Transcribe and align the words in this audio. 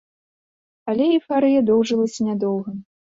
Але 0.93 1.05
эйфарыя 1.17 1.59
доўжылася 1.69 2.19
нядоўга. 2.31 2.77